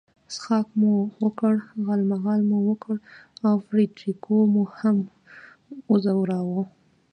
څښاک 0.33 0.67
مو 0.79 0.91
وکړ، 1.23 1.55
غالمغال 1.85 2.41
مو 2.49 2.57
وکړ 2.69 2.95
او 3.47 3.55
فرېډریکو 3.65 4.35
مو 4.53 4.63
هم 4.79 4.97
وځوراوه. 5.91 6.63